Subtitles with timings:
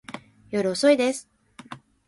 [0.49, 1.29] 夜遅いです。